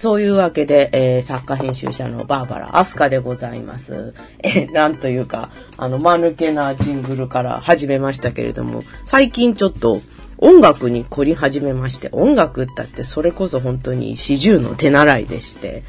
[0.00, 4.14] そういうわけで、えー、作家編集者のバーバラ・アスカでございます。
[4.42, 10.00] え、なんというか、あの、間抜けなジングルから始めましたけれども、最近ちょっと
[10.38, 15.82] 音楽に凝り始めまして、音楽ったってそれこそ本当に四十の手習いでして、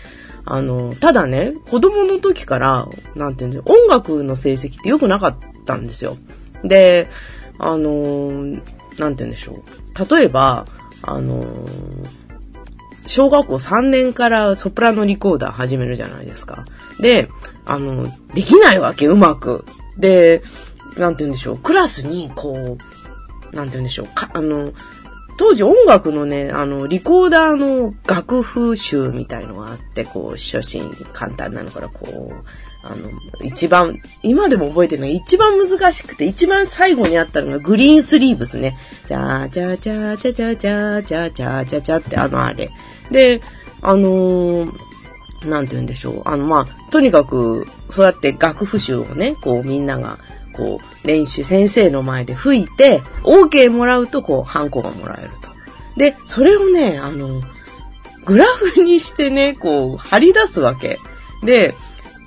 [0.43, 6.17] あの、ただね、子供の時から、なんていうんだ音楽の成績って良くなかったんですよ。
[6.65, 7.07] で、
[7.59, 8.41] あの、
[8.99, 10.13] なんて言うんでしょう。
[10.13, 10.65] 例えば、
[11.03, 11.41] あの、
[13.11, 16.63] 小学校3年からソプラノリコーダー始めるじゃないですか。
[17.01, 17.27] で、
[17.65, 19.65] あの、できないわけ、うまく。
[19.97, 20.41] で、
[20.97, 22.77] なんて言うんでしょう、クラスに、こ
[23.51, 24.71] う、なんて言うんでしょう、か、あの、
[25.37, 32.33] 当時音楽のね、あの、リコーダーの楽譜集みたいのがあって、こう、初心簡単なのから、こう、
[32.83, 33.09] あの、
[33.43, 38.77] 一番、今でも覚えてるのが一番難しくて、一番最後にあったのがグリーンスリーブスね。
[39.07, 42.69] じゃーじゃーじゃーじゃーじゃーじゃーじゃーじゃーじゃーじゃーってあのあれ。
[43.11, 43.41] で、
[43.81, 44.71] あのー、
[45.45, 46.21] なんて言うんでしょう。
[46.25, 50.17] あの、まあ、とにかく、そうやって楽譜集をね、こうみんなが、
[50.53, 55.49] こう、練習、先生の前で吹いて、OK もらうと、こう、ハンコがもらえると。
[55.97, 57.41] で、それをね、あの、
[58.25, 60.99] グラフにしてね、こう、貼り出すわけ。
[61.43, 61.73] で、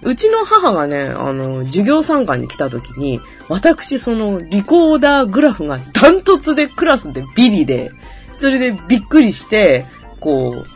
[0.02, 7.90] うちの母がね、あの、授業参観に来た時に、私そのリコーダーグラフがダントツでクラスでビリで、
[8.36, 9.86] それでびっくりして、
[10.24, 10.66] こう、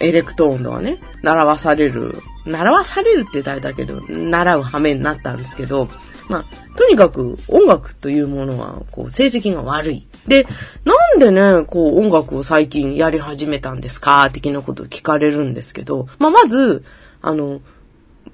[0.00, 5.88] エレクトーンとかね、習わされる、習わされるって言ったらだけど、習う羽目になったんですけど、
[6.28, 6.44] まあ、
[6.76, 10.06] とにかく音楽というものは、こう、成績が悪い。
[10.26, 10.46] で、
[10.84, 14.30] なんでね、こう、音楽を最近やり始めたんですか？
[14.30, 16.84] 的なことを聞かれるんですけど、まあ、まず、
[17.22, 17.60] あの、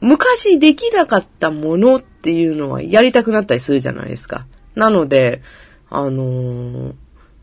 [0.01, 4.47] 昔できなかったものっていうのはやりたくなったりするじゃないですか。
[4.75, 5.41] なので、
[5.89, 6.97] あのー、なんて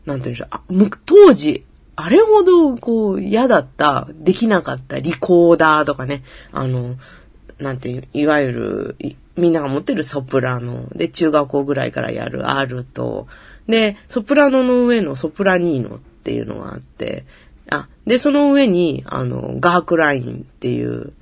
[0.04, 0.48] 言うんでしょう。
[0.50, 0.60] あ
[1.06, 1.64] 当時、
[2.04, 6.96] あれほど、こう、嫌だった、できなかったリコーダーとかね、あの、
[7.60, 8.96] なんていう、いわゆる、
[9.36, 10.88] みんなが持ってるソプラノ。
[10.96, 13.28] で、中学校ぐらいからやるアルト、
[13.68, 17.24] で、ソプラノの上のソプラニーノっていうのがあって、
[17.70, 21.12] あ、で、その上に、あの、ガークラインっていう、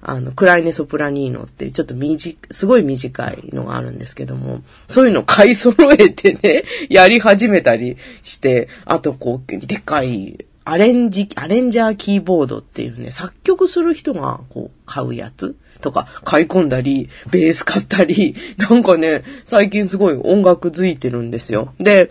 [0.00, 21.74] あの、クライネソプラニーノってちょっと短すごい短いのがあるんですけども、そういうのを買い揃えてね、 やり始めたりして、あとこう、でかいアレンジ、アレンジャーキーボードっていうね、作曲する人がこう買うやつとか買い込んだり、ベース買ったり、 なんかね、最近すごい音楽づいてるんですよ。
[21.78, 22.10] で、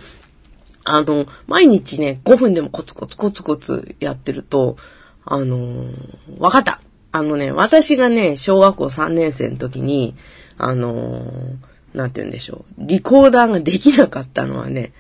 [0.83, 4.75] あの、毎日ね、5分でもコツコツコツコツやってると、
[5.29, 5.85] あの
[6.39, 6.79] わかった
[7.17, 10.15] あのね、私がね、小学校3年生の時に、
[10.57, 11.31] あの
[11.93, 12.81] なんて言うんでしょう。
[12.85, 14.91] リコーダーができなかったのはね、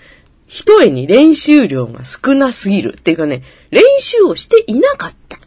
[0.47, 2.95] 一重に練習量が少なすぎる。
[2.97, 5.37] っていうかね、練習をしていなかった。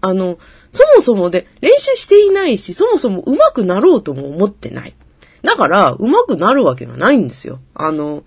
[0.00, 0.38] あの、
[0.72, 4.94] そもそもで練習していないし、そもそも上手くなろうとも思ってない。
[5.42, 7.60] だから、上手くなるわけがないんですよ。
[7.74, 8.24] あの、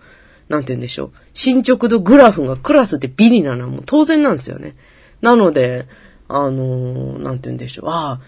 [0.50, 1.12] なんて言うんでしょう。
[1.34, 4.76] 進捗度グラフがクラスでビリなのはもう当然なんですよね。
[5.22, 5.88] なので、
[6.28, 7.90] あの、なんて言うんでしょう。
[7.90, 8.22] ああ、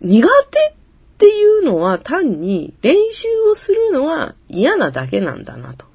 [0.00, 0.74] 苦手っ
[1.18, 5.86] ていうのは単に練習をするのは嫌なだけなんだなと。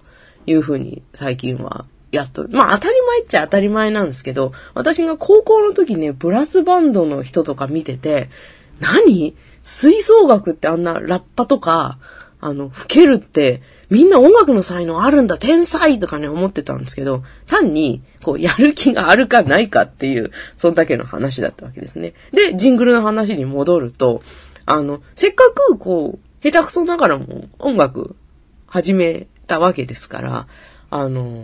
[0.45, 8.29] いうふうに最近はやっと、まあ当たり前っちゃ当たり前なんですけど、私が高校の時ね、ブラスバンドの人とか見てて、
[8.79, 9.35] 何？
[9.61, 11.99] 吹奏楽ってあんなラッパとか、
[12.41, 22.13] あの、吹けるって、みんな音楽の才能あるんだ、天才とかね、思ってたんですけど、単に、こう、やる気があるかないかっていう、そんだけの話だったわけですね。
[22.31, 24.21] で、ジングルの話に戻ると、
[24.65, 28.15] あの、せっかく、こう、下手くそながらも音楽
[28.67, 30.47] 始めたわけですから、
[30.91, 31.43] あの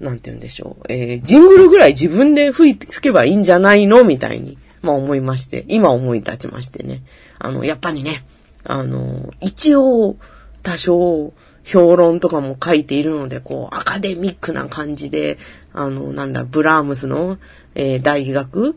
[0.00, 0.92] なんて言うんでしょう。
[0.92, 7.02] えー、ジングルぐらい自分で吹い、吹けばいいんじゃないのみたいに、まあ思いまして、今思い立ちましてね。
[7.38, 8.24] あの、やっぱりね、
[8.64, 10.16] あの、一応、
[10.62, 11.32] 多少、
[11.64, 15.38] 評論とかも書いているので、こう、アカデミックな感じで、
[15.72, 17.38] あの、なんだ、ブラームスの、
[17.74, 18.76] えー、大学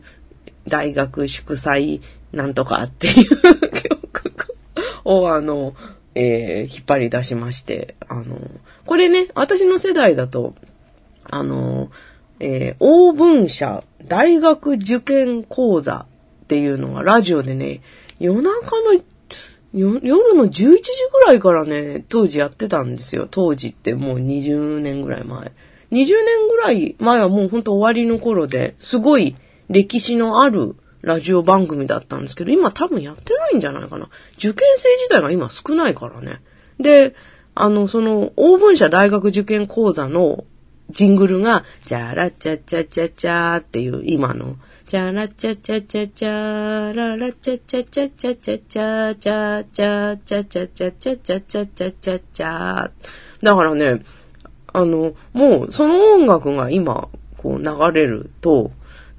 [0.68, 2.00] 大学祝祭
[2.32, 4.56] なんとかっていう曲
[5.04, 5.74] を、あの、
[6.14, 8.38] えー、引っ張り出しまして、あの、
[8.84, 10.54] これね、私の世代だと、
[11.24, 11.90] あの、
[12.40, 16.06] えー、応文社大学受験講座
[16.44, 17.80] っていうのがラジオでね、
[18.18, 19.00] 夜中の
[19.76, 20.00] 夜
[20.34, 20.72] の11時
[21.12, 23.28] ぐらいからね、当時やってたんですよ。
[23.30, 25.52] 当時ってもう20年ぐらい前。
[25.92, 29.36] 20年ぐらい前はもうほんと終わりの頃で、すごい
[29.68, 34.08] 歴史のあるラジオ番組だったんですけど、今多分やってないんじゃないかな。
[34.38, 36.40] 受験生自体が今少ないからね。
[36.80, 37.14] で、
[37.54, 40.44] あの、その、オーブン社大学受験講座の、
[40.90, 44.56] ジングルが、チャラチャチャチャチャーっていう今の、
[44.86, 52.90] チャラチャチャチャチャーララチャチャチャチャチャチャチャチャチャチャチャチャチャチャチャチャチャ
[53.42, 54.02] だからね、
[54.72, 58.70] あの、もうその音楽が今、こう流れると、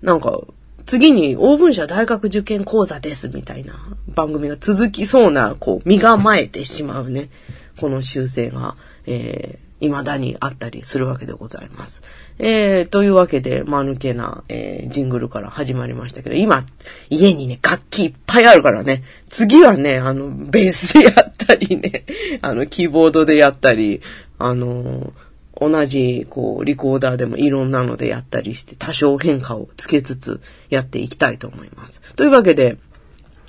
[0.02, 0.40] なんか、
[0.86, 3.76] 次にオーブン社大学受験講座ですみたいな
[4.08, 7.30] 番組が続きそうな、こう、身構えてしまうね、
[7.78, 8.76] この修正が、
[9.06, 12.02] え、未だにあったりするわけでございます。
[12.40, 16.66] えー、というわけで、間抜けな、えー、ジングルから始まりましたけど、今、
[17.10, 22.06] 家にね、楽器いっぱいあるからね、次はね、あの、ベースでやったりね、
[22.42, 24.02] あの、キーボードでやったり、
[24.40, 25.14] あの
[25.60, 30.40] 同じ、こう、リコーダーでもいろんなのでやったりして、多少変化をつけつつ
[30.70, 32.02] やっていきたいと思います。
[32.16, 32.78] というわけで、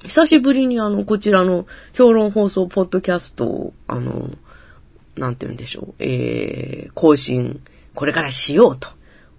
[0.05, 4.31] 久しぶりにあの、こちらの評論放送ポッドキャストを、あの、
[5.19, 7.61] なんて言うんでしょう、えー、更新、
[7.95, 8.89] これからしようと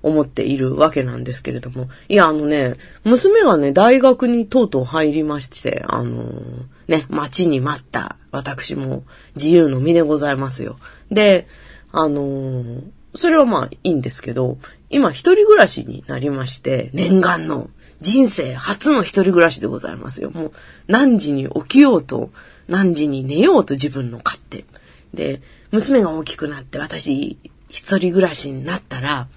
[0.01, 9.03] 思っているわけなんですけれども、いや、あのね、娘がね、大学にとうとう入りまして、あのー、ね、待ちに待った私も
[9.35, 10.77] 自由の身でございますよ。
[11.11, 11.47] で、
[11.91, 12.83] あのー、
[13.15, 14.57] それはまあいいんですけど、
[14.89, 17.69] 今一人暮らしになりまして、念願の
[18.01, 20.31] 人生初の一人暮らしでございますよ。
[20.31, 20.51] もう
[20.87, 22.29] 何時に起きようと、
[22.67, 24.65] 何時に寝ようと自分の勝手。
[25.13, 25.41] で、
[25.71, 27.37] 娘が大きくなって私
[27.69, 29.27] 一人暮らしになったら、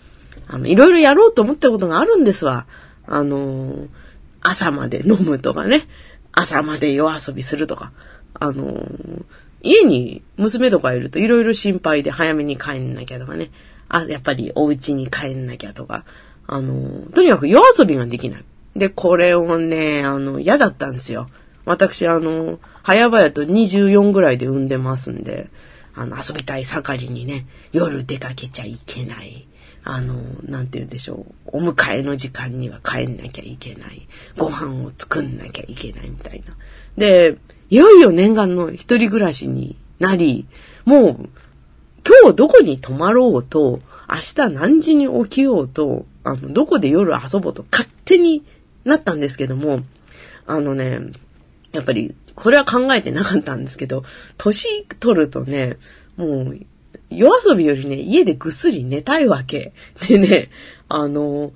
[0.49, 2.67] あの、いろいろやろうと思ったことがあるんですわ。
[3.07, 3.89] あのー、
[4.41, 5.83] 朝まで飲むとかね。
[6.33, 7.93] 朝まで夜遊びするとか。
[8.35, 9.25] あのー、
[9.63, 13.51] 家に娘とかいるといろいろ心配で早めに帰んなきゃとかね。
[13.89, 16.05] あ、やっぱりお家に帰んなきゃとか。
[16.47, 18.45] あのー、とにかく夜遊びができない。
[18.75, 21.29] で、これをね、あの、嫌だったんですよ。
[21.65, 25.51] 私、あの、早々と24ぐらいで産んでますんで、
[25.95, 29.47] あの、遊びたい盛りにね、夜出かけちゃいけない。
[29.85, 31.59] あの、なんて言うんでしょう。
[31.59, 34.07] お迎えの時間には帰んなきゃいけない。
[34.39, 36.57] ご飯を作んなきゃいけないみたいな。
[36.97, 37.37] で、
[37.71, 40.47] いよいよ念願の一人暮らしになり、
[40.85, 41.29] もう、
[42.07, 48.45] 今日どこに泊まろうと、明日何時に起きようと、あの、どこで夜遊ぼうと勝手に
[48.85, 49.81] なったんですけども、
[50.47, 51.01] あのね、
[51.73, 54.05] やっぱり、これは考えてなかったんですけど、
[54.39, 55.77] 年取るとね、
[56.17, 56.59] もう、
[57.11, 59.73] 夜遊びよりね、家でぐっすり寝たいわけ。
[60.09, 60.51] でね、
[60.89, 61.53] あの、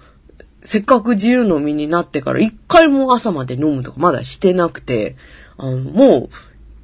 [0.62, 5.16] せっかく自由の身になってから一回も朝まで飲むとかまだしてなくて、
[5.56, 6.28] あの、もう、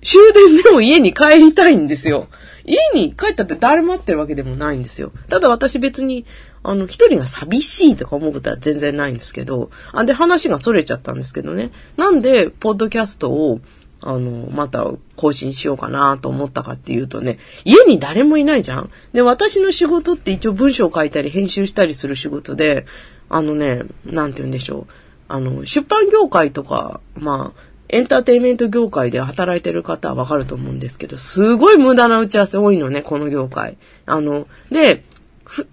[0.03, 2.29] 終電でも家に帰りたいんですよ。
[2.65, 5.12] 家に帰ったって誰待ってるわけでもないんですよ。
[5.29, 6.25] ただ私別に、
[6.62, 11.73] あの、一人が寂しいとか思うことは全然ないんですけど、あ、で話が逸れちゃったんですけどね。
[11.97, 13.61] なんで、ポッドキャストを、
[14.02, 14.84] あの、また
[15.16, 22.84] 更新しようかなと思ったかっていうとね、家に誰もいないじゃんで、私の仕事って一応文章を書いたり編集したりする仕事で、
[23.28, 24.93] あのね、なんて言うんでしょう。
[25.28, 33.76] あの、出版業界とか、まあ、エンターテイメント業界で働いてる方はわかると思うんですけど、すごい無駄な打ち合わせ多いのね、この業界。
[34.06, 35.04] あの、で、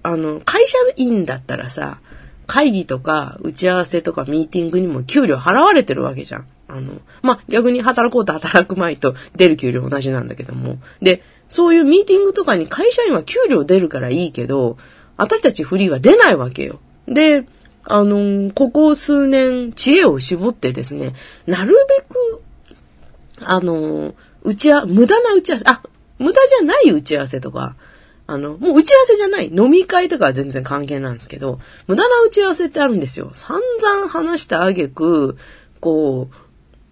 [0.03, 1.99] あの、会社員だったらさ、
[2.45, 6.47] 会議とか打ち合わせとかミーティングにも給料払われてるわけじゃん。
[6.69, 10.77] あの、まあ、逆に働こうと働く前と出る給料同じなんだけども。
[11.01, 14.77] で、そういうミーティングとかに会社員は給料出るからいいけど、
[15.17, 16.79] 私たちフリーは出ないわけよ。
[17.07, 17.45] で、
[17.83, 21.13] あの、ここ数年知恵を絞ってですね、
[21.47, 22.41] なるべく、
[23.41, 25.81] あの、打ち合、無駄な打ち合わせ、あ、
[26.19, 27.75] 無駄じゃない打ち合わせとか、
[28.27, 29.47] あの、もう打ち合わせじゃない。
[29.51, 33.31] 飲み会とかは全然関係なんですけど、無駄な打ち合わせってあるんですよ。
[33.33, 35.35] 散々話した挙句、
[35.79, 36.35] こう、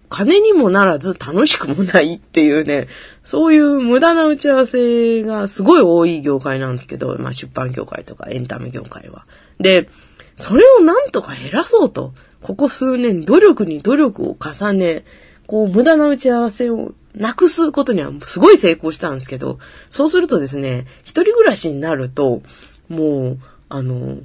[0.08, 2.88] 金にもならず楽しくもないっていうね、
[3.24, 9.26] そういう無駄な打ち合わせがすごい多い業界なんですけど、まあ出版業界とかエンタメ業界は。
[9.58, 9.88] で、
[10.34, 15.04] それをなんとか減らそうと、ここ数年努力に努力を重ね、
[15.46, 19.58] こう無駄な打ち合わせをなくすことにはすごい成功したんですけど、
[19.90, 22.42] そうするとですね、一人暮らしになると、
[22.88, 23.38] もう、
[23.68, 24.18] あの、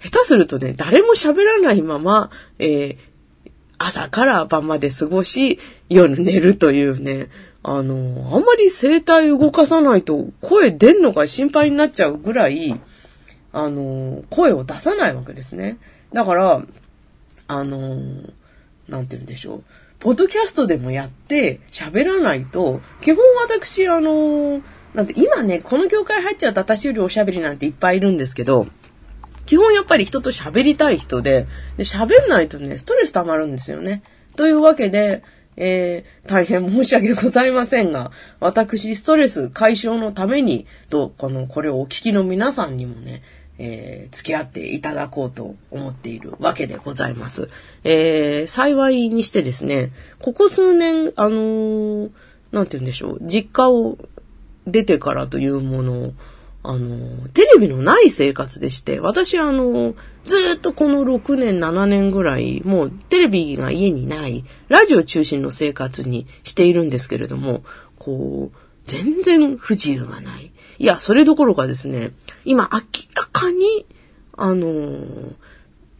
[0.00, 2.96] 下手するとね、誰も喋らないまま、えー、
[3.78, 5.58] 朝から晩まで過ごし、
[5.88, 7.28] 夜寝るというね、
[7.62, 12.78] あの、あんまり声帯動かさないと声出んのが心配になっちゃうぐらい、
[13.52, 15.78] あの、声を出さないわけですね。
[16.12, 16.62] だから、
[17.46, 17.96] あの、
[18.88, 19.64] なんて言うんでしょう。
[20.00, 24.62] ポッドキャストでもやって喋らないと、基本私、あの、
[24.94, 28.66] なんて今ね、この業界入っちゃうと私よりおしゃべりなんていっぱいいるんですけど、
[29.48, 31.46] 基本やっぱり人と喋りたい人で、
[31.78, 34.02] 喋んないとね、ストレス溜まるんですよね。
[34.36, 35.22] というわけで、
[35.56, 43.22] えー、大変申し訳ございませんが、私、ストレス解消のために、と、この、これをお聞きの皆さんにもね、
[43.58, 47.48] えー、付き合っていただこうと思っているわけでございます。
[47.84, 52.10] えー、幸いにしてですね、ここ数年、あのー、
[52.52, 53.96] なんて言うんでしょう、実家を
[54.66, 56.12] 出てからというものを、
[56.68, 59.94] あの、テレビのない生活でして、私あの、
[60.26, 67.64] ずっとこの6年、7年ぐらい、もうテレビが家にない、ラジオ中心の生活にしているんですけれども、
[67.98, 70.52] こう、全然不自由がない。
[70.78, 72.12] いや、それどころかですね、
[72.44, 72.80] 今明
[73.14, 73.86] らかに、
[74.36, 74.68] あの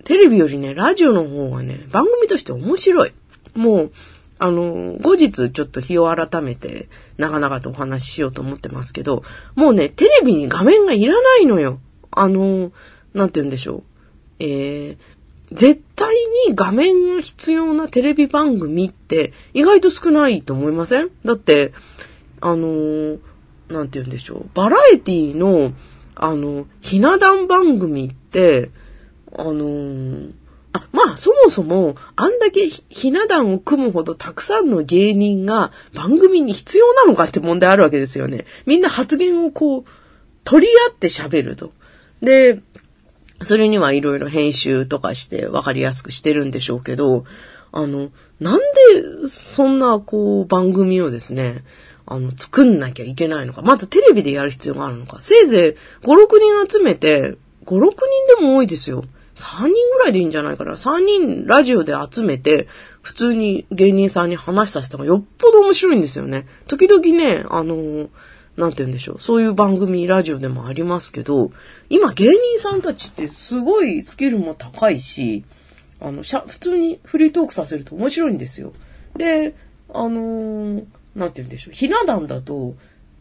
[0.05, 3.13] テレビよりね、ラジオの方がね、番組として面白い。
[3.55, 3.93] もう、
[4.39, 9.25] あの、後日ちょっと日を改めて長々とお話ししようと思ってますけど、
[9.57, 11.81] もうね、テレビに画面がいらないのよ。
[12.11, 12.73] あの、
[13.15, 13.83] なんて言うんでしょう。
[14.39, 14.97] えー、
[15.51, 16.15] 絶対
[16.47, 21.11] に画面が必要なテレビ番組って意外と少ないと思いません？
[21.25, 21.73] だって、
[22.41, 23.19] あの、
[23.69, 24.47] なんて言うんでしょう。
[24.55, 25.73] バラエティの、
[26.15, 28.71] あの、ひな壇番組って、
[29.37, 30.48] あのあ、まあ、
[31.19, 38.45] そもそも、あんだけひな壇を組むほどたくさんの芸人が番組に必要なのかって問題あるわけですよね。
[38.67, 39.85] みんな発言をこう、
[40.45, 41.73] 取り合って喋ると。
[42.23, 42.61] で、
[43.43, 47.25] それにはいろいろ編集とかして分かりやすくしてるんでしょうけど、
[47.73, 48.11] あの、
[48.41, 51.65] なんでそんなこう番組をですね、
[52.07, 53.63] あの、作んなきゃいけないのか。
[53.63, 55.21] まずテレビでやる必要があるのか。
[55.21, 57.91] せいぜい5、6人集めて、5、6人
[58.41, 59.05] でも多いですよ。
[59.39, 60.73] 3人ぐらいでいいんじゃないかな。
[60.73, 62.67] 3人ラジオで集めて、
[63.03, 66.47] 普通に芸人さんに話させた方がよっぽど面白いんですよね。
[66.67, 68.09] 時々ね、あのー、
[68.57, 69.21] なんて言うんでしょう。
[69.21, 71.53] そういう番組、ラジオでもありますけど、
[71.89, 75.45] 今芸人さんたちってすごいスキルも高いし、
[76.01, 78.73] あの、しゃ、普通にフリートークさせると面白いんですよ。
[79.17, 79.55] で、
[79.95, 81.75] あのー、なんて言うんでしょう。
[81.75, 82.75] ひな壇だと、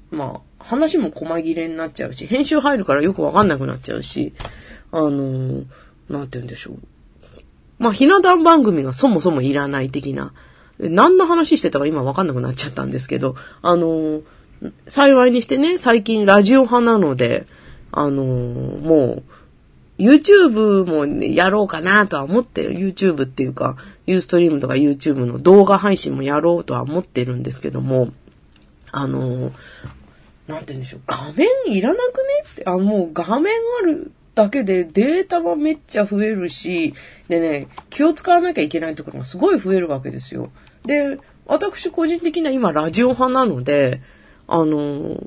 [0.09, 4.33] まあ、話も細切れになっちゃうし、編集入るからよくわかんなくなっちゃうし、
[4.91, 5.65] あのー、
[6.09, 6.79] なんて言うんでしょう。
[7.79, 10.33] まあ、ひな壇番組がそもそもいらない的な。
[10.79, 14.21] 何の話してたか今わかんなくなっちゃったんですけど、あの、
[14.87, 17.45] 幸いにしてね、最近ラジオ派なので、
[17.91, 19.23] あの、もう、
[19.97, 28.09] YouTube も、ね、やろうかなとは思って、YouTube っていうか、Ustream とか YouTube の動画配信もやろうとは思ってるんですけども、
[28.91, 29.51] あの、
[30.47, 36.93] なんて言うんでしょう、画面いらなくねって、あ、もう画面あるだけでデータもめっちゃ増えるし、
[37.27, 40.51] でね、気を使わなきゃいけないところがすごい増えるわけですよ。
[40.85, 41.17] で、
[41.47, 43.99] 私個人的には今ラジオ派なので、
[44.47, 45.17] あの、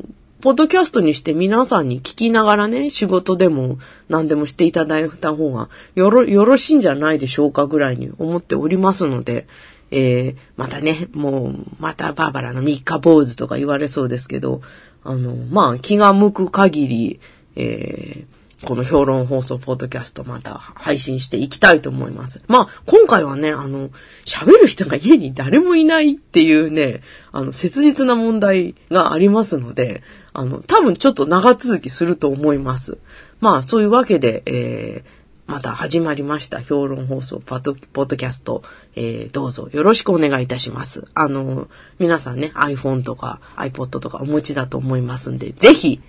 [0.41, 9.49] ポッドキャストにして皆さんに聞きながらね、仕事でも何でもしていただいた方がよろ、よろしいんじゃないでしょうかぐらいに思っておりますので、
[9.91, 14.63] えー、またね、もう、またバーバラの三日坊主とか言われそうですけど、
[15.03, 17.21] あの、まあ、気が向く限り、
[17.57, 22.43] えー、この評論放送ポッドキャストまた配信していきたいと思います。
[22.47, 23.89] まあ、今回はね、あの、
[24.27, 27.01] 喋る人が家に誰もいないっていうね、
[27.33, 30.03] あの、切実な問題がありますので、
[30.35, 32.99] あの、多分ちょっと長続きすると思います。
[33.41, 38.63] まあ、そういうわけで、えー、また始まりました評論放送ポッポッドキャスト、
[38.95, 41.09] えー、どうぞよろしくお願いいたします。
[41.15, 41.67] あの、
[41.99, 46.01] 皆さんね、iPhone とか iPod とかお持ちだと思いますんで、ぜひ、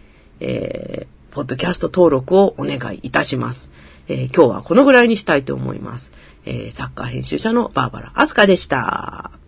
[0.41, 3.72] えー、ポッドキャスト登録をお願いいたします。
[4.08, 6.12] えー、今日はこのぐらいにしたいと思います。
[6.46, 9.40] えー、サッカー編集者のバーバラ・アスカでした。